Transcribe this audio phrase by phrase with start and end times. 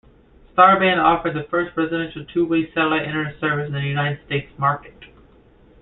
[0.57, 4.95] StarBand offered the first residential two-way satellite Internet service in the United States market.